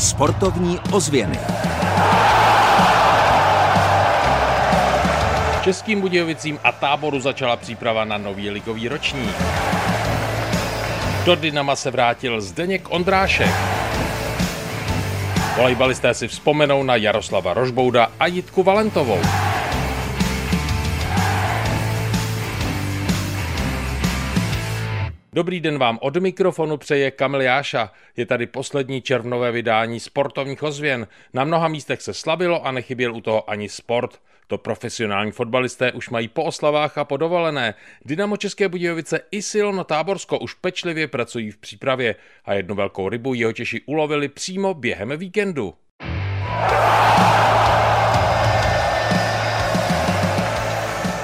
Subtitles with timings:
[0.00, 1.38] Sportovní ozvěny.
[5.62, 9.36] Českým Budějovicím a táboru začala příprava na nový ligový ročník.
[11.24, 13.50] Do Dynama se vrátil Zdeněk Ondrášek.
[15.56, 19.20] Volejbalisté si vzpomenou na Jaroslava Rožbouda a Jitku Valentovou.
[25.32, 27.92] Dobrý den vám od mikrofonu přeje Kamil Jáša.
[28.16, 31.06] Je tady poslední červnové vydání sportovních ozvěn.
[31.34, 34.18] Na mnoha místech se slavilo a nechyběl u toho ani sport.
[34.46, 37.74] To profesionální fotbalisté už mají po oslavách a po dovolené.
[38.04, 43.34] Dynamo České Budějovice i Silono Táborsko už pečlivě pracují v přípravě a jednu velkou rybu
[43.34, 45.74] jeho Češi ulovili přímo během víkendu.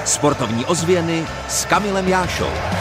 [0.05, 2.76] Sportovní ozvěny s Kamilem Jášou.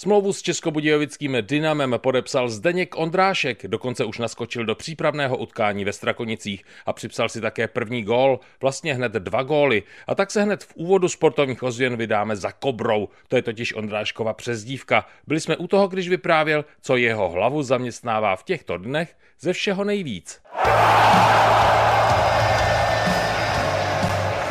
[0.00, 6.64] Smlouvu s českobudějovickým Dynamem podepsal Zdeněk Ondrášek, dokonce už naskočil do přípravného utkání ve Strakonicích
[6.86, 9.82] a připsal si také první gól, vlastně hned dva góly.
[10.06, 14.32] A tak se hned v úvodu sportovních ozvěn vydáme za Kobrou, to je totiž Ondráškova
[14.32, 15.06] přezdívka.
[15.26, 19.84] Byli jsme u toho, když vyprávěl, co jeho hlavu zaměstnává v těchto dnech ze všeho
[19.84, 20.40] nejvíc.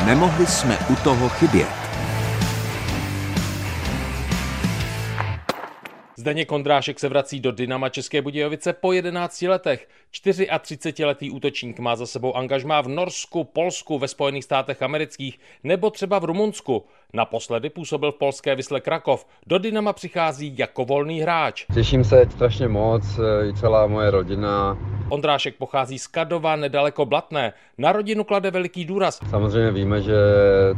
[0.05, 1.88] Nemohli jsme u toho chybět.
[6.19, 9.87] Zdeněk Kondrášek se vrací do Dynama České Budějovice po 11 letech.
[10.13, 16.19] 34-letý útočník má za sebou angažmá v Norsku, Polsku, ve Spojených státech amerických nebo třeba
[16.19, 16.85] v Rumunsku.
[17.13, 19.25] Naposledy působil v polské Vysle Krakov.
[19.47, 21.65] Do Dynama přichází jako volný hráč.
[21.73, 23.03] Těším se strašně moc,
[23.49, 24.77] i celá moje rodina.
[25.09, 27.53] Ondrášek pochází z Kadova, nedaleko Blatné.
[27.77, 29.19] Na rodinu klade veliký důraz.
[29.29, 30.15] Samozřejmě víme, že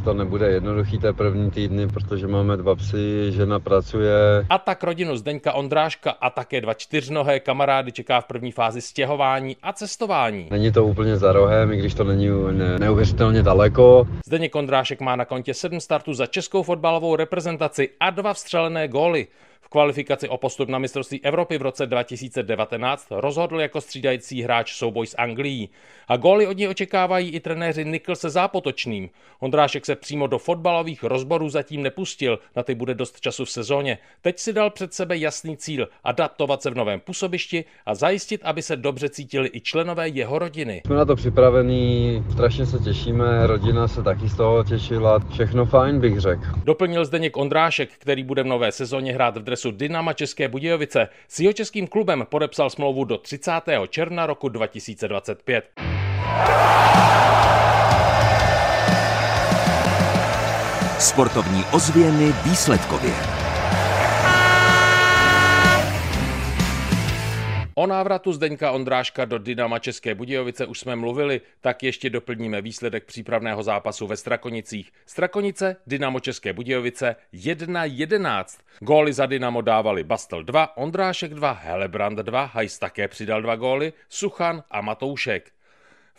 [0.04, 4.46] to nebude jednoduchý té první týdny, protože máme dva psy, žena pracuje.
[4.50, 9.58] A tak rodinu Zdeňka Ondráška a také dva čtyřnohé kamarády čeká v první fázi stěhování
[9.64, 10.48] a cestování.
[10.52, 14.08] Není to úplně za rohem, i když to není ne, neuvěřitelně daleko.
[14.26, 19.28] Zdeněk Ondrášek má na kontě sedm startů za českou fotbalovou reprezentaci a dva vstřelené góly
[19.72, 25.18] kvalifikaci o postup na mistrovství Evropy v roce 2019 rozhodl jako střídající hráč souboj s
[25.18, 25.70] Anglií.
[26.08, 29.10] A góly od něj očekávají i trenéři Nikl se Zápotočným.
[29.40, 33.98] Ondrášek se přímo do fotbalových rozborů zatím nepustil, na ty bude dost času v sezóně.
[34.22, 38.62] Teď si dal před sebe jasný cíl adaptovat se v novém působišti a zajistit, aby
[38.62, 40.82] se dobře cítili i členové jeho rodiny.
[40.86, 46.00] Jsme na to připravení, strašně se těšíme, rodina se taky z toho těšila, všechno fajn
[46.00, 46.44] bych řekl.
[46.64, 51.08] Doplnil Zdeněk Ondrášek, který bude v nové sezóně hrát v dresu dresu Dynama České Budějovice
[51.28, 53.52] s jeho českým klubem podepsal smlouvu do 30.
[53.90, 55.66] června roku 2025.
[61.00, 63.41] Sportovní ozvěny výsledkově.
[67.82, 73.06] O návratu Zdeňka Ondráška do Dynama České Budějovice už jsme mluvili, tak ještě doplníme výsledek
[73.06, 74.92] přípravného zápasu ve Strakonicích.
[75.06, 78.46] Strakonice, Dynamo České Budějovice 1-11.
[78.80, 83.94] Góly za Dynamo dávali Bastel 2, Ondrášek 2, Helebrand 2, Hajs také přidal dva góly,
[84.10, 85.52] Suchan a Matoušek.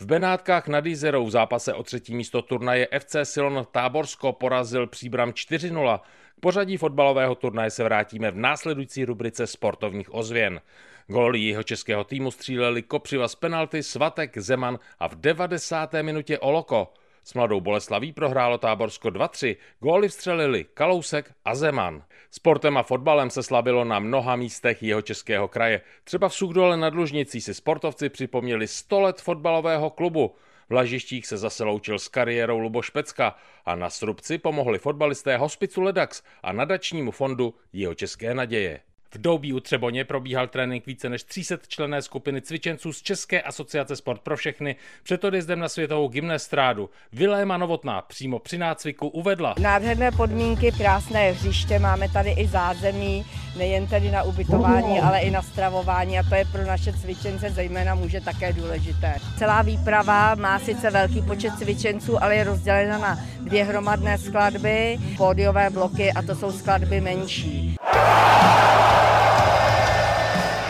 [0.01, 5.31] V Benátkách nad Jízerou v zápase o třetí místo turnaje FC Silon Táborsko porazil příbram
[5.31, 5.99] 4-0.
[6.37, 10.61] K pořadí fotbalového turnaje se vrátíme v následující rubrice sportovních ozvěn.
[11.07, 15.95] Góly jeho českého týmu stříleli Kopřiva z penalty, Svatek, Zeman a v 90.
[16.03, 16.93] minutě Oloko.
[17.25, 22.05] S mladou Boleslaví prohrálo Táborsko 2-3, góly vstřelili Kalousek a Zeman.
[22.31, 25.81] Sportem a fotbalem se slavilo na mnoha místech jeho českého kraje.
[26.05, 30.35] Třeba v Sugdole nad Lužnicí si sportovci připomněli 100 let fotbalového klubu.
[30.69, 35.81] V Lažištích se zase loučil s kariérou Luboš Pecka a na Srubci pomohli fotbalisté Hospicu
[35.81, 38.81] Ledax a nadačnímu fondu jeho české naděje.
[39.15, 43.97] V Doubí u Třeboně probíhal trénink více než 300 člené skupiny cvičenců z České asociace
[43.97, 46.91] Sport pro všechny před odjezdem na světovou gymnastrádu.
[47.13, 49.55] Viléma Novotná přímo při nácviku uvedla.
[49.61, 53.25] Nádherné podmínky, krásné hřiště, máme tady i zázemí,
[53.59, 57.95] nejen tedy na ubytování, ale i na stravování a to je pro naše cvičence zejména
[57.95, 59.15] může také důležité.
[59.39, 65.71] Celá výprava má sice velký počet cvičenců, ale je rozdělena na dvě hromadné skladby, pódiové
[65.71, 67.77] bloky a to jsou skladby menší.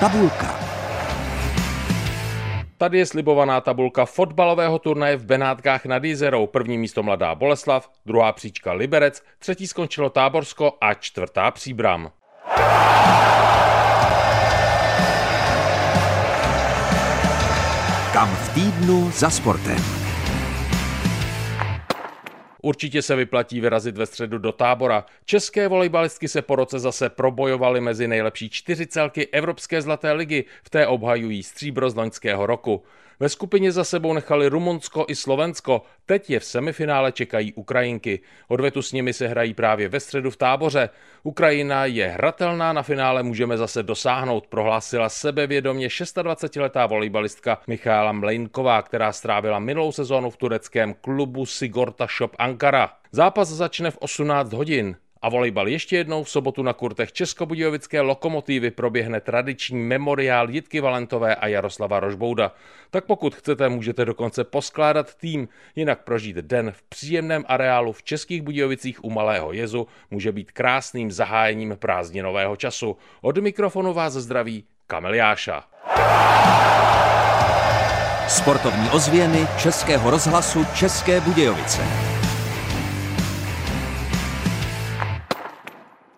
[0.03, 0.59] Tabulka.
[2.79, 6.47] Tady je slibovaná tabulka fotbalového turnaje v Benátkách nad Jizerou.
[6.47, 12.11] První místo Mladá Boleslav, druhá příčka Liberec, třetí skončilo Táborsko a čtvrtá Příbram.
[18.13, 20.02] Kam v týdnu za sportem.
[22.65, 25.05] Určitě se vyplatí vyrazit ve středu do tábora.
[25.25, 30.71] České volejbalistky se po roce zase probojovaly mezi nejlepší čtyři celky Evropské zlaté ligy, v
[30.71, 32.83] té obhajují stříbro z loňského roku.
[33.23, 38.21] Ve skupině za sebou nechali Rumunsko i Slovensko, teď je v semifinále čekají Ukrajinky.
[38.49, 40.89] Odvetu s nimi se hrají právě ve středu v táboře.
[41.23, 49.13] Ukrajina je hratelná, na finále můžeme zase dosáhnout, prohlásila sebevědomě 26-letá volejbalistka Michála Mlejnková, která
[49.13, 52.93] strávila minulou sezónu v tureckém klubu Sigorta Shop Ankara.
[53.13, 54.97] Zápas začne v 18 hodin.
[55.23, 61.35] A volejbal ještě jednou v sobotu na kurtech Českobudějovické lokomotivy proběhne tradiční memoriál Jitky Valentové
[61.35, 62.53] a Jaroslava Rožbouda.
[62.91, 68.43] Tak pokud chcete, můžete dokonce poskládat tým, jinak prožít den v příjemném areálu v Českých
[68.43, 72.97] Budějovicích u Malého jezu může být krásným zahájením prázdninového času.
[73.21, 75.65] Od mikrofonu vás zdraví Kamil Jáša.
[78.29, 81.83] Sportovní ozvěny Českého rozhlasu České Budějovice.